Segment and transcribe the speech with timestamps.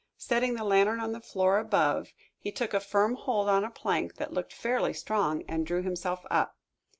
[0.17, 4.15] Setting the lantern on the floor above, he took a firm hold on a plank
[4.15, 6.57] that looked fairly strong, and drew himself up.